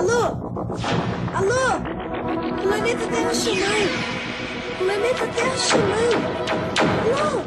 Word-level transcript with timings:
Alô? 0.00 0.22
Alô? 1.34 1.64
Planeta 2.62 3.06
Terra 3.08 3.34
chamando. 3.34 3.94
Planeta 4.78 5.26
Terra 5.26 5.56
chamando. 5.58 6.16
Alô? 7.04 7.42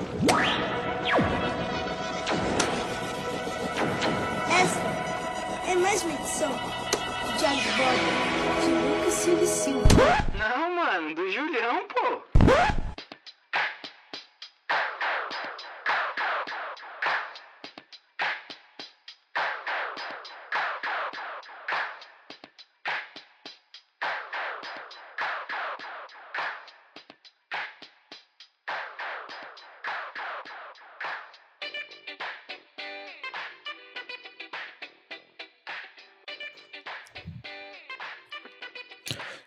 Essa 4.52 4.82
é 5.68 5.76
mais 5.78 6.04
uma 6.04 6.14
edição 6.14 6.52
de 7.40 7.46
Bordo 7.76 8.12
de 8.62 8.70
Lucas 8.70 9.14
Silva 9.16 9.46
Silva. 9.48 9.88
Não, 10.38 10.76
mano, 10.76 11.16
do 11.16 11.28
Julião, 11.32 11.88
pô. 11.88 12.23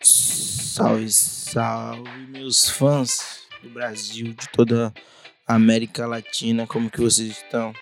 Salve, 0.09 1.11
salve, 1.11 2.27
meus 2.29 2.69
fãs 2.69 3.41
do 3.61 3.71
Brasil, 3.71 4.35
de 4.35 4.49
toda 4.53 4.95
a 5.45 5.55
América 5.57 6.07
Latina, 6.07 6.65
como 6.65 6.89
que 6.89 7.01
vocês 7.01 7.31
estão? 7.31 7.75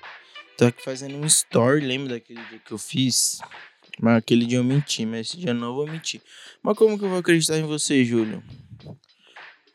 Tô 0.57 0.65
aqui 0.65 0.83
fazendo 0.83 1.19
um 1.19 1.27
story, 1.27 1.85
lembra 1.85 2.15
daquele 2.15 2.43
dia 2.47 2.59
que 2.59 2.73
eu 2.73 2.79
fiz? 2.79 3.41
Mas 4.01 4.17
aquele 4.17 4.47
dia 4.47 4.57
eu 4.57 4.65
menti, 4.65 5.05
mas 5.05 5.29
esse 5.29 5.37
dia 5.37 5.53
não 5.53 5.75
vou 5.75 5.87
mentir. 5.87 6.23
Mas 6.63 6.79
como 6.79 6.99
que 6.99 7.05
eu 7.05 7.11
vou 7.11 7.19
acreditar 7.19 7.59
em 7.59 7.65
você, 7.65 8.03
Júlio? 8.03 8.43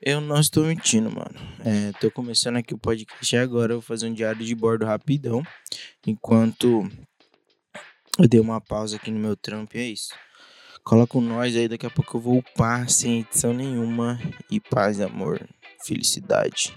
Eu 0.02 0.20
não 0.20 0.40
estou 0.40 0.66
mentindo, 0.66 1.12
mano. 1.12 1.36
É, 1.64 1.92
tô 2.00 2.10
começando 2.10 2.58
aqui 2.58 2.74
o 2.74 2.80
podcast 2.80 3.38
agora, 3.38 3.74
eu 3.74 3.78
vou 3.80 3.86
fazer 3.86 4.08
um 4.08 4.14
diário 4.14 4.44
de 4.44 4.56
bordo 4.56 4.88
rapidão, 4.88 5.44
enquanto 6.08 6.90
eu 8.18 8.28
dei 8.28 8.40
uma 8.40 8.60
pausa 8.60 8.96
aqui 8.96 9.12
no 9.12 9.20
meu 9.20 9.36
trampo 9.36 9.78
é 9.78 9.84
isso. 9.84 10.16
Cola 10.84 11.06
com 11.06 11.22
nós 11.22 11.56
aí, 11.56 11.68
daqui 11.68 11.86
a 11.86 11.90
pouco 11.90 12.18
eu 12.18 12.22
vou 12.22 12.38
upar 12.40 12.90
sem 12.90 13.20
edição 13.20 13.54
nenhuma. 13.54 14.20
E 14.50 14.60
paz, 14.60 15.00
amor, 15.00 15.48
felicidade. 15.86 16.76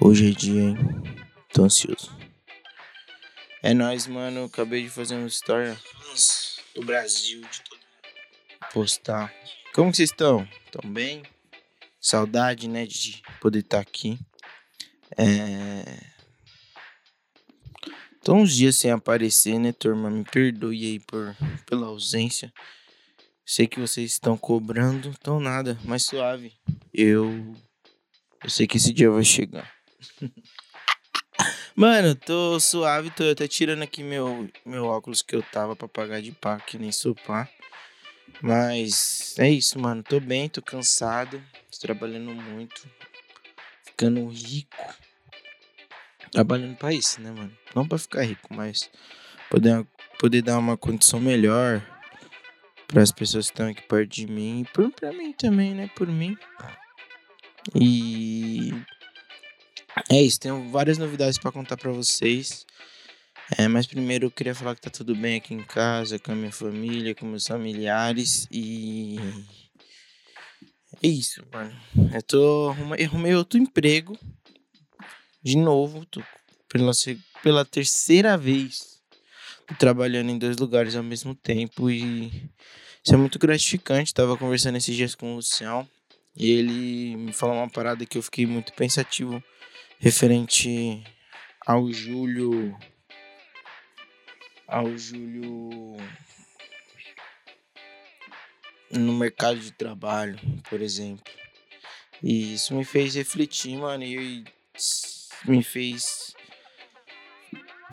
Hoje 0.00 0.30
é 0.30 0.34
dia, 0.34 0.60
hein? 0.60 0.76
Tô 1.52 1.64
ansioso. 1.64 2.16
É 3.62 3.72
nóis, 3.72 4.06
mano. 4.06 4.44
Acabei 4.44 4.82
de 4.82 4.90
fazer 4.90 5.16
um 5.16 5.26
story 5.26 5.76
do 6.74 6.84
Brasil, 6.84 7.40
de 7.40 7.60
todo. 7.62 7.80
Postar. 8.72 9.32
Como 9.74 9.94
vocês 9.94 10.10
estão? 10.10 10.46
Tão 10.70 10.90
bem? 10.90 11.22
Saudade, 12.00 12.68
né, 12.68 12.86
de 12.86 13.22
poder 13.40 13.60
estar 13.60 13.80
aqui. 13.80 14.18
É... 15.16 16.18
Tô 18.22 18.34
uns 18.34 18.54
dias 18.54 18.76
sem 18.76 18.90
aparecer, 18.90 19.58
né, 19.58 19.72
turma? 19.72 20.10
Me 20.10 20.22
perdoe 20.22 20.84
aí 20.84 21.00
por, 21.00 21.34
pela 21.66 21.86
ausência. 21.86 22.52
Sei 23.50 23.66
que 23.66 23.80
vocês 23.80 24.12
estão 24.12 24.36
cobrando, 24.36 25.08
então 25.08 25.40
nada, 25.40 25.78
mais 25.82 26.04
suave. 26.04 26.52
Eu. 26.92 27.56
Eu 28.44 28.50
sei 28.50 28.66
que 28.66 28.76
esse 28.76 28.92
dia 28.92 29.10
vai 29.10 29.24
chegar. 29.24 29.72
Mano, 31.74 32.14
tô 32.14 32.60
suave, 32.60 33.10
tô 33.10 33.24
até 33.24 33.48
tirando 33.48 33.82
aqui 33.82 34.02
meu, 34.02 34.50
meu 34.66 34.84
óculos 34.84 35.22
que 35.22 35.34
eu 35.34 35.42
tava 35.42 35.74
pra 35.74 35.88
pagar 35.88 36.20
de 36.20 36.30
pá, 36.30 36.60
que 36.60 36.76
nem 36.76 36.92
sopar. 36.92 37.50
Mas 38.42 39.34
é 39.38 39.48
isso, 39.48 39.78
mano. 39.78 40.02
Tô 40.02 40.20
bem, 40.20 40.50
tô 40.50 40.60
cansado. 40.60 41.42
Tô 41.72 41.78
trabalhando 41.80 42.34
muito. 42.34 42.86
Ficando 43.82 44.28
rico. 44.28 44.94
Trabalhando 46.32 46.76
pra 46.76 46.92
isso, 46.92 47.18
né, 47.22 47.30
mano? 47.30 47.56
Não 47.74 47.88
pra 47.88 47.96
ficar 47.96 48.24
rico, 48.24 48.52
mas 48.52 48.90
poder, 49.48 49.86
poder 50.18 50.42
dar 50.42 50.58
uma 50.58 50.76
condição 50.76 51.18
melhor 51.18 51.82
para 52.88 53.02
as 53.02 53.12
pessoas 53.12 53.46
que 53.46 53.52
estão 53.52 53.68
aqui 53.68 53.82
perto 53.82 54.10
de 54.10 54.26
mim 54.26 54.62
e 54.62 54.64
por 54.64 54.90
mim 55.14 55.32
também, 55.32 55.74
né? 55.74 55.90
Por 55.94 56.08
mim. 56.08 56.36
E 57.74 58.72
é 60.10 60.22
isso, 60.22 60.40
tenho 60.40 60.70
várias 60.70 60.96
novidades 60.96 61.38
para 61.38 61.52
contar 61.52 61.76
para 61.76 61.92
vocês. 61.92 62.66
É, 63.56 63.68
mas 63.68 63.86
primeiro 63.86 64.26
eu 64.26 64.30
queria 64.30 64.54
falar 64.54 64.74
que 64.74 64.80
tá 64.80 64.90
tudo 64.90 65.14
bem 65.14 65.36
aqui 65.36 65.54
em 65.54 65.62
casa, 65.62 66.18
com 66.18 66.32
a 66.32 66.34
minha 66.34 66.52
família, 66.52 67.14
com 67.14 67.26
meus 67.26 67.46
familiares 67.46 68.46
e 68.50 69.16
é 71.02 71.08
isso, 71.08 71.44
mano. 71.52 71.74
Eu 72.12 72.22
tô 72.22 72.70
arrumei, 72.70 73.04
arrumei 73.04 73.34
outro 73.34 73.58
emprego 73.58 74.18
de 75.42 75.56
novo, 75.56 76.04
tô 76.06 76.22
pela, 76.68 76.92
pela 77.42 77.64
terceira 77.64 78.36
vez 78.36 78.97
trabalhando 79.76 80.30
em 80.30 80.38
dois 80.38 80.56
lugares 80.56 80.96
ao 80.96 81.02
mesmo 81.02 81.34
tempo 81.34 81.90
e 81.90 82.50
isso 83.04 83.14
é 83.14 83.16
muito 83.16 83.38
gratificante. 83.38 84.14
Tava 84.14 84.36
conversando 84.36 84.76
esses 84.76 84.94
dias 84.94 85.14
com 85.14 85.32
o 85.32 85.36
Lucião 85.36 85.88
e 86.36 86.50
ele 86.50 87.16
me 87.16 87.32
falou 87.32 87.56
uma 87.56 87.68
parada 87.68 88.06
que 88.06 88.16
eu 88.16 88.22
fiquei 88.22 88.46
muito 88.46 88.72
pensativo 88.72 89.42
referente 89.98 91.02
ao 91.66 91.92
Júlio 91.92 92.76
ao 94.66 94.96
Júlio 94.98 95.96
no 98.90 99.12
mercado 99.14 99.58
de 99.58 99.72
trabalho, 99.72 100.38
por 100.68 100.80
exemplo. 100.82 101.24
E 102.22 102.54
isso 102.54 102.74
me 102.74 102.84
fez 102.84 103.14
refletir, 103.14 103.76
mano, 103.78 104.04
e 104.04 104.44
me 105.46 105.62
fez 105.62 106.34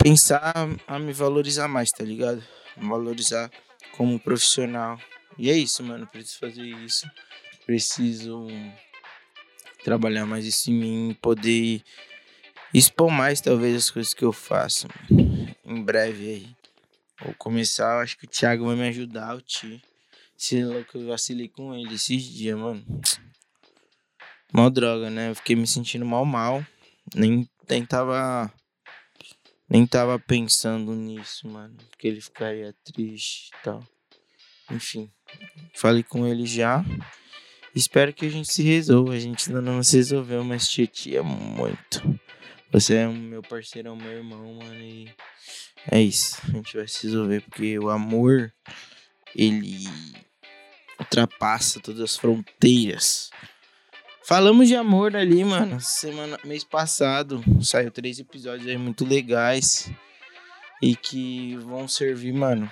pensar 0.06 0.54
a 0.86 0.98
me 1.00 1.12
valorizar 1.12 1.66
mais, 1.66 1.90
tá 1.90 2.04
ligado? 2.04 2.40
Me 2.76 2.88
valorizar 2.88 3.50
como 3.96 4.20
profissional. 4.20 5.00
E 5.36 5.50
é 5.50 5.58
isso, 5.58 5.82
mano. 5.82 6.06
Preciso 6.06 6.38
fazer 6.38 6.62
isso. 6.62 7.10
Preciso 7.66 8.46
trabalhar 9.82 10.24
mais 10.24 10.46
isso 10.46 10.70
em 10.70 10.74
mim, 10.74 11.18
poder 11.20 11.82
expor 12.72 13.10
mais 13.10 13.40
talvez 13.40 13.74
as 13.74 13.90
coisas 13.90 14.14
que 14.14 14.24
eu 14.24 14.32
faço. 14.32 14.86
Mano. 15.10 15.56
Em 15.64 15.82
breve 15.82 16.28
aí. 16.28 16.56
Vou 17.20 17.34
começar, 17.36 18.00
acho 18.00 18.16
que 18.16 18.26
o 18.26 18.30
Thiago 18.30 18.64
vai 18.64 18.76
me 18.76 18.86
ajudar, 18.86 19.34
o 19.34 19.40
Ti. 19.40 19.82
Se 20.36 20.62
louco, 20.62 20.98
eu 20.98 21.08
vacilei 21.08 21.48
com 21.48 21.74
ele 21.74 21.94
esses 21.94 22.22
dias, 22.22 22.56
mano. 22.56 22.84
Mal 24.52 24.70
droga, 24.70 25.10
né? 25.10 25.30
Eu 25.30 25.34
fiquei 25.34 25.56
me 25.56 25.66
sentindo 25.66 26.06
mal 26.06 26.24
mal. 26.24 26.64
Nem, 27.12 27.48
nem 27.68 27.84
tava 27.84 28.52
nem 29.68 29.86
tava 29.86 30.18
pensando 30.18 30.94
nisso, 30.94 31.48
mano. 31.48 31.76
Que 31.98 32.08
ele 32.08 32.20
ficaria 32.20 32.74
triste 32.84 33.48
e 33.48 33.64
tal. 33.64 33.86
Enfim, 34.70 35.10
falei 35.74 36.02
com 36.02 36.26
ele 36.26 36.46
já. 36.46 36.84
Espero 37.74 38.12
que 38.12 38.26
a 38.26 38.30
gente 38.30 38.52
se 38.52 38.62
resolva. 38.62 39.12
A 39.12 39.18
gente 39.18 39.48
ainda 39.48 39.60
não 39.60 39.82
se 39.82 39.96
resolveu, 39.96 40.42
mas 40.42 40.68
te 40.68 40.86
tia 40.86 41.22
muito. 41.22 42.18
Você 42.72 42.94
é 42.94 43.06
meu 43.06 43.42
parceiro, 43.42 43.92
é 43.92 43.94
meu 43.94 44.12
irmão, 44.12 44.54
mano. 44.54 44.82
E 44.82 45.14
é 45.90 46.00
isso. 46.00 46.40
A 46.44 46.50
gente 46.52 46.76
vai 46.76 46.88
se 46.88 47.06
resolver 47.06 47.42
porque 47.42 47.78
o 47.78 47.90
amor, 47.90 48.52
ele 49.34 49.84
ultrapassa 50.98 51.80
todas 51.80 52.00
as 52.00 52.16
fronteiras. 52.16 53.30
Falamos 54.26 54.66
de 54.66 54.74
amor 54.74 55.14
ali, 55.14 55.44
mano. 55.44 55.80
Semana, 55.80 56.36
mês 56.42 56.64
passado 56.64 57.44
saiu 57.62 57.92
três 57.92 58.18
episódios 58.18 58.68
aí 58.68 58.76
muito 58.76 59.04
legais 59.04 59.88
e 60.82 60.96
que 60.96 61.56
vão 61.58 61.86
servir, 61.86 62.32
mano, 62.32 62.68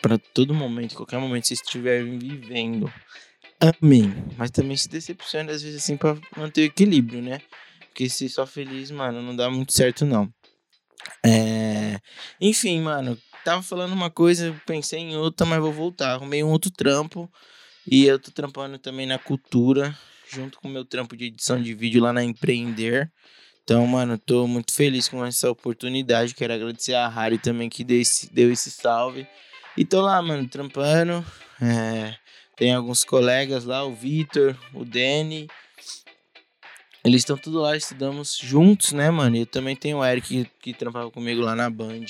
para 0.00 0.16
todo 0.16 0.54
momento, 0.54 0.96
qualquer 0.96 1.18
momento 1.18 1.42
que 1.42 1.48
vocês 1.48 1.60
estiverem 1.60 2.18
vivendo. 2.18 2.90
Amém. 3.60 4.10
Mas 4.38 4.50
também 4.50 4.74
se 4.74 4.88
decepcione 4.88 5.50
às 5.50 5.60
vezes 5.60 5.82
assim 5.82 5.98
para 5.98 6.16
manter 6.34 6.62
o 6.62 6.64
equilíbrio, 6.64 7.20
né? 7.20 7.42
Porque 7.88 8.08
se 8.08 8.26
só 8.30 8.46
feliz, 8.46 8.90
mano, 8.90 9.20
não 9.20 9.36
dá 9.36 9.50
muito 9.50 9.74
certo 9.74 10.06
não. 10.06 10.32
É... 11.22 12.00
Enfim, 12.40 12.80
mano, 12.80 13.18
tava 13.44 13.60
falando 13.60 13.92
uma 13.92 14.08
coisa, 14.08 14.58
pensei 14.64 15.00
em 15.00 15.14
outra, 15.14 15.46
mas 15.46 15.60
vou 15.60 15.74
voltar. 15.74 16.14
Arrumei 16.14 16.42
um 16.42 16.48
outro 16.48 16.70
trampo 16.70 17.30
e 17.86 18.06
eu 18.06 18.18
tô 18.18 18.30
trampando 18.30 18.78
também 18.78 19.04
na 19.04 19.18
cultura 19.18 19.94
junto 20.30 20.58
com 20.58 20.68
o 20.68 20.70
meu 20.70 20.84
trampo 20.84 21.16
de 21.16 21.26
edição 21.26 21.60
de 21.60 21.74
vídeo 21.74 22.02
lá 22.02 22.12
na 22.12 22.24
Empreender. 22.24 23.10
Então, 23.62 23.84
mano, 23.86 24.16
tô 24.16 24.46
muito 24.46 24.72
feliz 24.72 25.08
com 25.08 25.24
essa 25.24 25.50
oportunidade. 25.50 26.34
Quero 26.34 26.52
agradecer 26.52 26.94
a 26.94 27.08
Harry 27.08 27.36
também 27.36 27.68
que 27.68 27.82
deu 27.82 28.00
esse, 28.00 28.32
deu 28.32 28.52
esse 28.52 28.70
salve. 28.70 29.26
E 29.76 29.84
tô 29.84 30.00
lá, 30.00 30.22
mano, 30.22 30.48
trampando. 30.48 31.24
É, 31.60 32.14
tem 32.56 32.72
alguns 32.72 33.02
colegas 33.02 33.64
lá, 33.64 33.84
o 33.84 33.94
Vitor, 33.94 34.56
o 34.72 34.84
Danny. 34.84 35.48
Eles 37.04 37.22
estão 37.22 37.36
tudo 37.36 37.60
lá, 37.60 37.76
estudamos 37.76 38.38
juntos, 38.40 38.92
né, 38.92 39.10
mano? 39.10 39.36
E 39.36 39.40
eu 39.40 39.46
também 39.46 39.76
tenho 39.76 39.98
o 39.98 40.04
Eric 40.04 40.28
que, 40.28 40.50
que 40.60 40.72
trampava 40.72 41.10
comigo 41.10 41.40
lá 41.40 41.54
na 41.54 41.68
Band. 41.68 42.06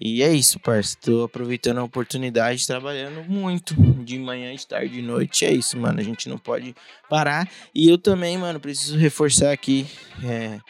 E 0.00 0.22
é 0.22 0.32
isso, 0.32 0.60
parça. 0.60 0.96
Tô 1.00 1.24
aproveitando 1.24 1.78
a 1.78 1.84
oportunidade, 1.84 2.66
trabalhando 2.66 3.24
muito. 3.28 3.74
De 4.04 4.18
manhã, 4.18 4.54
de 4.54 4.66
tarde, 4.66 4.94
de 4.94 5.02
noite. 5.02 5.44
É 5.44 5.52
isso, 5.52 5.76
mano. 5.76 5.98
A 5.98 6.04
gente 6.04 6.28
não 6.28 6.38
pode 6.38 6.74
parar. 7.10 7.50
E 7.74 7.88
eu 7.88 7.98
também, 7.98 8.38
mano, 8.38 8.60
preciso 8.60 8.96
reforçar 8.96 9.50
aqui. 9.50 9.86
É, 10.24 10.60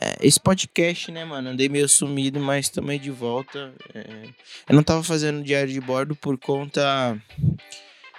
é, 0.00 0.16
esse 0.20 0.40
podcast, 0.40 1.12
né, 1.12 1.24
mano? 1.24 1.50
Andei 1.50 1.68
meio 1.68 1.88
sumido, 1.88 2.40
mas 2.40 2.68
também 2.68 2.98
de 2.98 3.10
volta. 3.10 3.72
É, 3.94 4.24
eu 4.68 4.74
não 4.74 4.82
tava 4.82 5.04
fazendo 5.04 5.44
diário 5.44 5.72
de 5.72 5.80
bordo 5.80 6.16
por 6.16 6.36
conta 6.36 7.16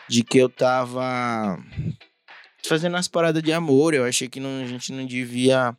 de 0.07 0.23
que 0.23 0.37
eu 0.37 0.49
tava 0.49 1.59
fazendo 2.65 2.95
as 2.95 3.09
paradas 3.09 3.43
de 3.43 3.51
amor. 3.51 3.93
Eu 3.93 4.05
achei 4.05 4.29
que 4.29 4.39
não, 4.39 4.63
a 4.63 4.67
gente 4.67 4.93
não 4.93 5.05
devia. 5.05 5.75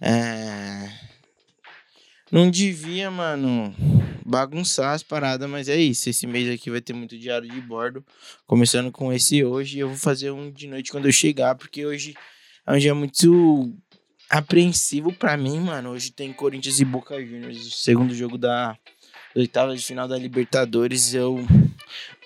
É, 0.00 0.90
não 2.32 2.50
devia, 2.50 3.08
mano 3.10 3.99
bagunçar 4.24 4.94
as 4.94 5.02
paradas, 5.02 5.48
mas 5.48 5.68
é 5.68 5.76
isso. 5.76 6.08
Esse 6.08 6.26
mês 6.26 6.48
aqui 6.52 6.70
vai 6.70 6.80
ter 6.80 6.92
muito 6.92 7.18
diário 7.18 7.48
de 7.48 7.60
bordo. 7.60 8.04
Começando 8.46 8.90
com 8.90 9.12
esse 9.12 9.44
hoje. 9.44 9.78
Eu 9.78 9.88
vou 9.88 9.96
fazer 9.96 10.30
um 10.30 10.50
de 10.50 10.66
noite 10.66 10.90
quando 10.90 11.06
eu 11.06 11.12
chegar, 11.12 11.54
porque 11.54 11.84
hoje 11.86 12.14
é 12.66 12.72
um 12.72 12.78
dia 12.78 12.94
muito 12.94 13.72
apreensivo 14.28 15.12
para 15.12 15.36
mim, 15.36 15.58
mano. 15.58 15.90
Hoje 15.90 16.12
tem 16.12 16.32
Corinthians 16.32 16.80
e 16.80 16.84
Boca 16.84 17.20
Juniors, 17.24 17.66
o 17.66 17.70
segundo 17.70 18.14
jogo 18.14 18.38
da 18.38 18.78
oitava 19.34 19.76
de 19.76 19.84
final 19.84 20.06
da 20.06 20.16
Libertadores. 20.16 21.14
Eu 21.14 21.44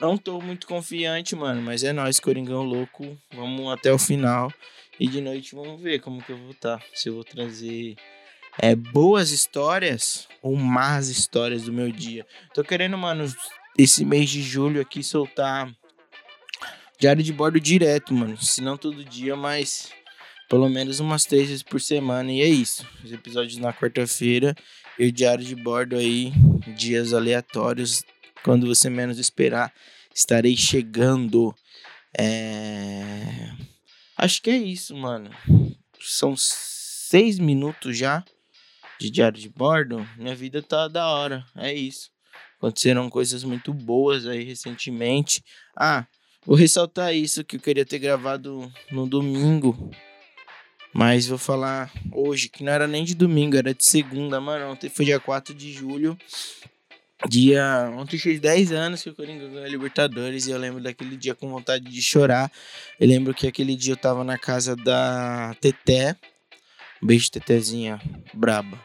não 0.00 0.16
tô 0.16 0.40
muito 0.40 0.66
confiante, 0.66 1.34
mano, 1.34 1.62
mas 1.62 1.82
é 1.82 1.92
nós, 1.92 2.20
Coringão 2.20 2.62
louco. 2.62 3.16
Vamos 3.32 3.72
até 3.72 3.92
o 3.92 3.98
final. 3.98 4.52
E 4.98 5.08
de 5.08 5.20
noite 5.20 5.54
vamos 5.54 5.80
ver 5.80 6.00
como 6.00 6.22
que 6.22 6.30
eu 6.30 6.38
vou 6.38 6.50
estar. 6.50 6.78
Tá. 6.78 6.84
Se 6.94 7.08
eu 7.08 7.14
vou 7.14 7.24
trazer 7.24 7.96
é, 8.58 8.74
boas 8.74 9.30
histórias 9.30 10.28
ou 10.42 10.56
más 10.56 11.08
histórias 11.08 11.62
do 11.62 11.72
meu 11.72 11.90
dia. 11.90 12.26
Tô 12.52 12.62
querendo, 12.62 12.96
mano, 12.96 13.24
esse 13.76 14.04
mês 14.04 14.30
de 14.30 14.42
julho 14.42 14.80
aqui 14.80 15.02
soltar 15.02 15.72
diário 16.98 17.22
de 17.22 17.32
bordo 17.32 17.60
direto, 17.60 18.14
mano. 18.14 18.36
Se 18.36 18.60
não 18.60 18.76
todo 18.76 19.04
dia, 19.04 19.36
mas 19.36 19.90
pelo 20.48 20.68
menos 20.68 21.00
umas 21.00 21.24
três 21.24 21.48
vezes 21.48 21.62
por 21.62 21.80
semana. 21.80 22.30
E 22.30 22.40
é 22.40 22.46
isso. 22.46 22.86
Os 23.04 23.12
episódios 23.12 23.58
na 23.58 23.72
quarta-feira 23.72 24.54
e 24.98 25.06
o 25.06 25.12
diário 25.12 25.44
de 25.44 25.56
bordo 25.56 25.96
aí, 25.96 26.32
dias 26.76 27.12
aleatórios. 27.12 28.02
Quando 28.42 28.66
você 28.66 28.88
menos 28.88 29.18
esperar, 29.18 29.72
estarei 30.14 30.56
chegando. 30.56 31.54
É... 32.16 33.50
Acho 34.16 34.40
que 34.40 34.50
é 34.50 34.56
isso, 34.56 34.94
mano. 34.96 35.30
São 36.00 36.36
seis 36.36 37.38
minutos 37.38 37.96
já 37.96 38.24
de 38.98 39.10
diário 39.10 39.40
de 39.40 39.48
bordo, 39.48 40.06
minha 40.16 40.34
vida 40.34 40.62
tá 40.62 40.88
da 40.88 41.06
hora. 41.06 41.44
É 41.56 41.72
isso. 41.72 42.10
Aconteceram 42.58 43.10
coisas 43.10 43.44
muito 43.44 43.74
boas 43.74 44.26
aí 44.26 44.42
recentemente. 44.42 45.44
Ah, 45.76 46.06
vou 46.46 46.56
ressaltar 46.56 47.14
isso 47.14 47.44
que 47.44 47.56
eu 47.56 47.60
queria 47.60 47.84
ter 47.84 47.98
gravado 47.98 48.72
no 48.90 49.06
domingo. 49.06 49.90
Mas 50.94 51.26
vou 51.26 51.38
falar 51.38 51.92
hoje, 52.12 52.48
que 52.48 52.62
não 52.62 52.72
era 52.72 52.86
nem 52.86 53.04
de 53.04 53.16
domingo, 53.16 53.56
era 53.56 53.74
de 53.74 53.84
segunda, 53.84 54.40
mano. 54.40 54.70
Ontem 54.70 54.88
foi 54.88 55.04
dia 55.04 55.18
4 55.18 55.52
de 55.52 55.72
julho. 55.72 56.16
Dia. 57.28 57.92
Ontem 57.96 58.16
fez 58.16 58.38
10 58.38 58.70
anos 58.70 59.02
que 59.02 59.10
o 59.10 59.14
Coringa 59.14 59.48
ganhou 59.48 59.64
a 59.64 59.68
Libertadores 59.68 60.46
e 60.46 60.52
eu 60.52 60.58
lembro 60.58 60.80
daquele 60.80 61.16
dia 61.16 61.34
com 61.34 61.48
vontade 61.50 61.84
de 61.84 62.00
chorar. 62.00 62.50
Eu 63.00 63.08
lembro 63.08 63.34
que 63.34 63.48
aquele 63.48 63.74
dia 63.74 63.94
eu 63.94 63.96
tava 63.96 64.22
na 64.22 64.38
casa 64.38 64.76
da 64.76 65.56
Teté. 65.60 66.16
Beijo, 67.04 67.30
Tetezinha, 67.30 68.00
braba. 68.32 68.78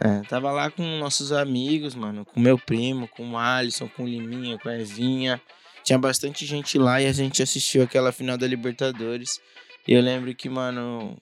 É, 0.00 0.22
tava 0.28 0.50
lá 0.50 0.70
com 0.70 0.82
nossos 0.98 1.30
amigos, 1.30 1.94
mano, 1.94 2.24
com 2.24 2.40
meu 2.40 2.58
primo, 2.58 3.06
com 3.06 3.30
o 3.30 3.38
Alisson, 3.38 3.88
com 3.88 4.02
o 4.02 4.08
Liminha, 4.08 4.58
com 4.58 4.68
a 4.68 4.78
Evinha. 4.78 5.40
Tinha 5.84 5.98
bastante 5.98 6.44
gente 6.44 6.76
lá 6.78 7.00
e 7.00 7.06
a 7.06 7.12
gente 7.12 7.42
assistiu 7.42 7.82
aquela 7.82 8.10
final 8.10 8.36
da 8.36 8.46
Libertadores. 8.46 9.40
E 9.86 9.92
eu 9.92 10.02
lembro 10.02 10.34
que, 10.34 10.48
mano, 10.48 11.16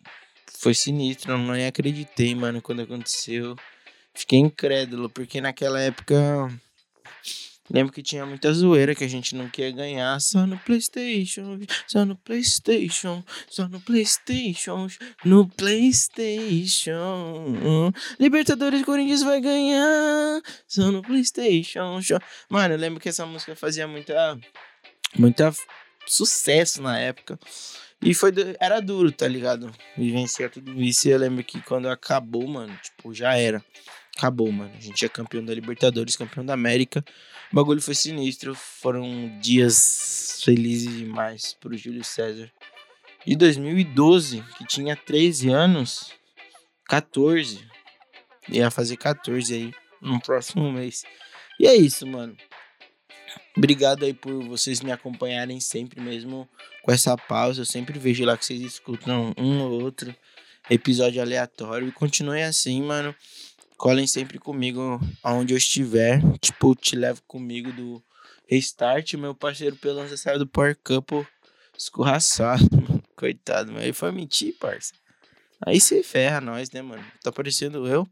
foi 0.58 0.73
sinistro, 0.73 1.32
eu 1.32 1.38
não 1.38 1.55
acreditei, 1.67 2.34
mano, 2.34 2.62
quando 2.62 2.81
aconteceu. 2.82 3.56
Fiquei 4.14 4.38
incrédulo, 4.38 5.11
porque 5.11 5.40
naquela 5.40 5.81
época 5.81 6.49
Lembro 7.70 7.92
que 7.92 8.02
tinha 8.02 8.26
muita 8.26 8.52
zoeira 8.52 8.94
que 8.94 9.04
a 9.04 9.08
gente 9.08 9.34
não 9.34 9.48
queria 9.48 9.70
ganhar 9.70 10.20
só 10.20 10.46
no 10.46 10.58
PlayStation, 10.58 11.60
só 11.86 12.04
no 12.04 12.16
PlayStation, 12.16 13.24
só 13.48 13.68
no 13.68 13.80
PlayStation, 13.80 14.88
no 15.24 15.48
PlayStation. 15.48 16.82
Libertadores 18.18 18.84
Corinthians 18.84 19.22
vai 19.22 19.40
ganhar 19.40 20.42
só 20.66 20.90
no 20.90 21.02
PlayStation. 21.02 22.00
Mano, 22.48 22.74
eu 22.74 22.78
lembro 22.78 23.00
que 23.00 23.08
essa 23.08 23.24
música 23.24 23.54
fazia 23.54 23.86
muita, 23.86 24.38
muita 25.16 25.52
sucesso 26.06 26.82
na 26.82 26.98
época. 26.98 27.38
E 28.02 28.12
foi, 28.12 28.32
era 28.58 28.80
duro, 28.80 29.12
tá 29.12 29.28
ligado? 29.28 29.72
Vivenciar 29.96 30.50
tudo 30.50 30.72
isso. 30.82 31.06
E 31.06 31.12
eu 31.12 31.18
lembro 31.18 31.44
que 31.44 31.60
quando 31.62 31.88
acabou, 31.88 32.46
mano, 32.48 32.76
tipo, 32.82 33.14
já 33.14 33.36
era. 33.36 33.64
Acabou, 34.16 34.50
mano. 34.52 34.72
A 34.76 34.80
gente 34.80 35.04
é 35.04 35.08
campeão 35.08 35.44
da 35.44 35.54
Libertadores, 35.54 36.16
campeão 36.16 36.44
da 36.44 36.54
América. 36.54 37.04
O 37.50 37.56
bagulho 37.56 37.80
foi 37.80 37.94
sinistro. 37.94 38.54
Foram 38.54 39.38
dias 39.40 40.40
felizes 40.44 40.96
demais 40.96 41.56
pro 41.58 41.76
Júlio 41.76 42.04
César. 42.04 42.50
De 43.26 43.36
2012, 43.36 44.42
que 44.58 44.66
tinha 44.66 44.96
13 44.96 45.50
anos, 45.50 46.12
14. 46.86 47.66
Ia 48.48 48.70
fazer 48.70 48.96
14 48.96 49.54
aí 49.54 49.74
no 50.00 50.20
próximo 50.20 50.70
mês. 50.70 51.04
E 51.58 51.66
é 51.66 51.74
isso, 51.74 52.06
mano. 52.06 52.36
Obrigado 53.56 54.04
aí 54.04 54.12
por 54.12 54.42
vocês 54.44 54.80
me 54.80 54.90
acompanharem 54.90 55.60
sempre, 55.60 56.00
mesmo 56.00 56.48
com 56.82 56.92
essa 56.92 57.16
pausa. 57.16 57.62
Eu 57.62 57.66
sempre 57.66 57.98
vejo 57.98 58.24
lá 58.24 58.36
que 58.36 58.44
vocês 58.44 58.60
escutam 58.60 59.32
um 59.38 59.60
ou 59.60 59.82
outro 59.82 60.14
episódio 60.68 61.22
aleatório. 61.22 61.88
E 61.88 61.92
continuem 61.92 62.42
assim, 62.42 62.82
mano 62.82 63.14
colhem 63.82 64.06
sempre 64.06 64.38
comigo 64.38 65.00
aonde 65.25 65.55
eu 65.55 65.58
estiver. 65.58 66.20
Tipo, 66.38 66.73
te 66.76 66.94
levo 66.94 67.20
comigo 67.26 67.73
do 67.73 68.00
Restart. 68.49 69.14
Meu 69.14 69.34
parceiro 69.34 69.75
Pelanza 69.75 70.17
saiu 70.17 70.38
do 70.38 70.46
Power 70.46 70.79
Couple 70.84 71.26
escorraçado. 71.76 72.62
Coitado, 73.17 73.73
mas 73.73 73.82
aí 73.82 73.93
foi 73.93 74.12
mentir, 74.12 74.55
parça. 74.61 74.94
Aí 75.67 75.81
você 75.81 76.00
ferra 76.00 76.40
nós, 76.40 76.70
né, 76.70 76.81
mano? 76.81 77.05
Tá 77.25 77.32
parecendo 77.32 77.88
eu. 77.88 78.08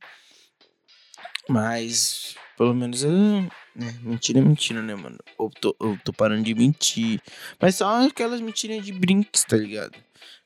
Mas, 1.48 2.34
pelo 2.58 2.74
menos 2.74 3.04
eu. 3.04 3.12
É, 3.12 3.92
mentira 4.02 4.40
é 4.40 4.42
mentira, 4.42 4.82
né, 4.82 4.96
mano? 4.96 5.18
Eu 5.38 5.50
tô, 5.60 5.76
tô 6.04 6.12
parando 6.12 6.42
de 6.42 6.54
mentir. 6.54 7.20
Mas 7.60 7.76
só 7.76 8.04
aquelas 8.04 8.40
mentirinhas 8.40 8.84
de 8.84 8.92
brinks, 8.92 9.44
tá 9.44 9.56
ligado? 9.56 9.96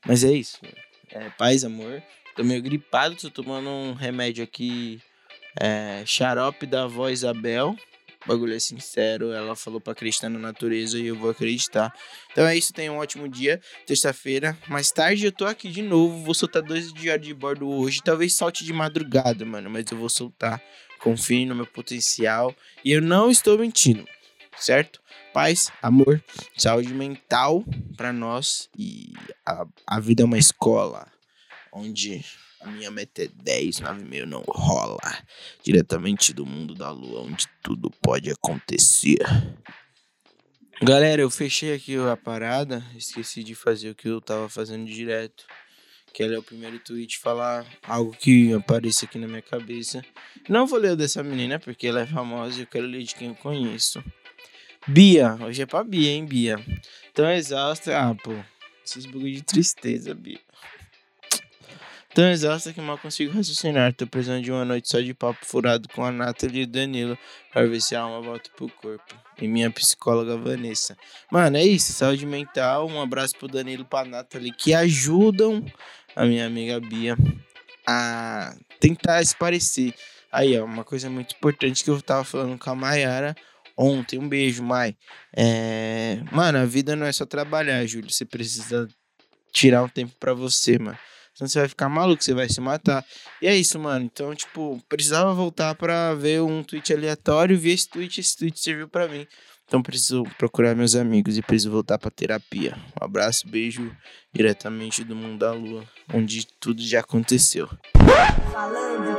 Mas 0.07 0.23
é 0.23 0.33
isso. 0.33 0.59
Mano. 0.62 0.76
É 1.12 1.31
paz, 1.31 1.64
amor. 1.64 2.02
Tô 2.37 2.45
meio 2.45 2.61
gripado, 2.61 3.16
tô 3.16 3.31
tomando 3.31 3.71
um 3.71 3.95
remédio 3.95 4.45
aqui 4.45 5.00
é, 5.61 6.02
xarope 6.06 6.66
da 6.66 6.84
avó 6.84 7.08
Isabel. 7.08 7.76
Bagulho 8.26 8.54
é 8.54 8.58
sincero, 8.58 9.32
ela 9.32 9.54
falou 9.54 9.78
pra 9.80 9.92
acreditar 9.92 10.30
na 10.30 10.38
natureza 10.38 10.99
e 10.99 11.06
eu 11.06 11.16
vou 11.16 11.30
acreditar. 11.30 11.92
Então 12.32 12.46
é 12.46 12.56
isso, 12.56 12.73
tenha 12.73 12.90
um 12.90 12.96
ótimo 12.96 13.28
dia. 13.28 13.61
Terça-feira, 13.87 14.56
mais 14.66 14.90
tarde 14.90 15.26
eu 15.26 15.32
tô 15.32 15.44
aqui 15.44 15.68
de 15.68 15.82
novo. 15.82 16.25
Vou 16.25 16.34
soltar 16.34 16.62
dois 16.62 16.90
diários 16.92 17.26
de 17.26 17.34
bordo 17.34 17.68
hoje. 17.68 18.00
Talvez 18.02 18.34
solte 18.34 18.64
de 18.64 18.73
madrugada, 18.73 19.44
mano, 19.44 19.68
mas 19.68 19.84
eu 19.90 19.99
vou 19.99 20.08
soltar. 20.08 20.62
Confie 21.00 21.44
no 21.44 21.54
meu 21.54 21.66
potencial. 21.66 22.54
E 22.82 22.92
eu 22.92 23.02
não 23.02 23.30
estou 23.30 23.58
mentindo, 23.58 24.06
certo? 24.56 25.02
Paz, 25.34 25.70
amor, 25.82 26.23
saúde 26.56 26.94
mental 26.94 27.62
para 27.94 28.11
nós. 28.11 28.70
E 28.78 29.12
a, 29.44 29.66
a 29.87 30.00
vida 30.00 30.23
é 30.23 30.25
uma 30.25 30.38
escola 30.38 31.06
onde 31.70 32.25
minha 32.68 32.90
meta 32.90 33.25
é 33.25 33.28
10, 33.28 33.80
9,5 33.80 34.25
não 34.25 34.42
rola. 34.47 35.00
Diretamente 35.62 36.33
do 36.33 36.47
mundo 36.47 36.75
da 36.75 36.90
lua, 36.90 37.23
onde 37.23 37.47
tudo 37.62 37.90
pode 38.02 38.30
acontecer. 38.30 39.18
Galera, 40.83 41.23
eu 41.23 41.30
fechei 41.30 41.73
aqui 41.73 41.97
a 41.97 42.16
parada. 42.16 42.85
Esqueci 42.97 43.42
de 43.42 43.54
fazer 43.54 43.90
o 43.90 43.94
que 43.94 44.09
eu 44.09 44.21
tava 44.21 44.49
fazendo 44.49 44.85
direto. 44.85 45.44
Que 46.12 46.23
é 46.23 46.38
o 46.38 46.42
primeiro 46.42 46.78
tweet 46.78 47.18
falar 47.18 47.66
algo 47.83 48.12
que 48.12 48.52
aparece 48.52 49.04
aqui 49.04 49.18
na 49.18 49.26
minha 49.26 49.42
cabeça. 49.42 50.04
Não 50.49 50.66
vou 50.66 50.78
ler 50.78 50.92
o 50.92 50.97
dessa 50.97 51.23
menina, 51.23 51.59
porque 51.59 51.87
ela 51.87 52.02
é 52.02 52.06
famosa 52.06 52.59
e 52.59 52.62
eu 52.62 52.66
quero 52.66 52.87
ler 52.87 53.02
de 53.02 53.14
quem 53.14 53.28
eu 53.28 53.35
conheço. 53.35 54.02
Bia, 54.87 55.37
hoje 55.40 55.62
é 55.62 55.66
pra 55.66 55.83
Bia, 55.83 56.11
hein, 56.11 56.26
Bia? 56.26 56.56
Tão 57.14 57.30
exausta. 57.30 57.99
Ah, 57.99 58.14
pô. 58.14 58.35
Esses 58.85 59.06
bagulho 59.06 59.33
de 59.33 59.42
tristeza, 59.42 60.14
Bia. 60.14 60.38
Tão 62.14 62.30
exausta 62.30 62.73
que 62.73 62.80
mal 62.80 62.97
consigo 62.97 63.33
raciocinar. 63.33 63.92
Tô 63.92 64.06
precisando 64.06 64.40
de 64.40 64.52
uma 64.52 64.64
noite 64.64 64.88
só 64.88 65.00
de 65.00 65.12
papo 65.12 65.44
furado 65.44 65.88
com 65.88 66.04
a 66.04 66.12
Nathalie 66.12 66.61
e 66.61 66.62
o 66.62 66.66
Danilo 66.68 67.18
para 67.52 67.66
ver 67.66 67.80
se 67.80 67.97
a 67.97 68.02
alma 68.02 68.21
volta 68.21 68.49
pro 68.54 68.68
corpo. 68.68 69.16
E 69.42 69.49
minha 69.49 69.68
psicóloga 69.68 70.37
Vanessa. 70.37 70.97
Mano, 71.28 71.56
é 71.56 71.64
isso. 71.64 71.92
Saúde 71.92 72.25
mental. 72.25 72.88
Um 72.88 73.02
abraço 73.02 73.35
pro 73.37 73.49
Danilo 73.49 73.83
e 73.83 73.85
pra 73.85 74.04
Nathalie 74.04 74.52
que 74.52 74.73
ajudam 74.73 75.66
a 76.14 76.25
minha 76.25 76.47
amiga 76.47 76.78
Bia 76.78 77.16
a 77.85 78.54
tentar 78.78 79.25
se 79.25 79.37
parecer. 79.37 79.92
Aí, 80.30 80.56
ó, 80.56 80.64
uma 80.64 80.85
coisa 80.85 81.11
muito 81.11 81.35
importante 81.35 81.83
que 81.83 81.90
eu 81.90 82.00
tava 82.00 82.23
falando 82.23 82.56
com 82.56 82.71
a 82.71 82.76
Mayara 82.76 83.35
ontem. 83.76 84.21
Um 84.21 84.28
beijo, 84.28 84.62
Mai. 84.62 84.97
É... 85.37 86.21
Mano, 86.30 86.59
a 86.59 86.64
vida 86.64 86.94
não 86.94 87.06
é 87.06 87.12
só 87.12 87.26
trabalhar, 87.26 87.85
Júlio. 87.87 88.09
Você 88.09 88.25
precisa 88.25 88.87
tirar 89.52 89.83
um 89.83 89.88
tempo 89.88 90.12
para 90.21 90.33
você, 90.33 90.78
mano. 90.78 90.97
Senão 91.35 91.49
você 91.49 91.59
vai 91.59 91.69
ficar 91.69 91.88
maluco, 91.88 92.23
você 92.23 92.33
vai 92.33 92.49
se 92.49 92.61
matar. 92.61 93.05
E 93.43 93.47
é 93.47 93.57
isso, 93.57 93.79
mano. 93.79 94.05
Então, 94.05 94.35
tipo, 94.35 94.81
precisava 94.88 95.35
voltar 95.35 95.75
pra 95.75 96.14
ver 96.14 96.41
um 96.41 96.62
tweet 96.62 96.93
aleatório, 96.93 97.59
ver 97.59 97.73
esse 97.73 97.88
tweet, 97.88 98.21
esse 98.21 98.37
tweet 98.37 98.59
serviu 98.59 98.88
para 98.88 99.09
mim. 99.09 99.26
Então 99.67 99.83
preciso 99.83 100.25
procurar 100.38 100.75
meus 100.75 100.95
amigos 100.95 101.38
e 101.38 101.43
preciso 101.43 101.71
voltar 101.71 101.99
pra 101.99 102.11
terapia. 102.11 102.76
Um 103.00 103.05
abraço, 103.05 103.49
beijo 103.49 103.91
diretamente 104.33 105.03
do 105.03 105.17
mundo 105.17 105.38
da 105.38 105.53
lua, 105.53 105.85
onde 106.12 106.47
tudo 106.61 106.83
já 106.83 107.00
aconteceu. 107.00 107.69
Falando 108.53 109.17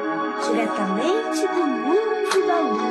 diretamente 0.48 1.42
do 1.42 1.66
mundo 1.68 2.48
da 2.48 2.62
lua. 2.62 2.85